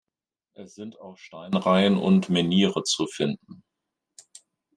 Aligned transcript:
Es 0.55 0.73
sind 0.73 0.99
auch 0.99 1.15
Steinreihen 1.19 1.95
und 1.97 2.27
Menhire 2.31 2.81
zu 2.81 3.05
finden. 3.05 3.63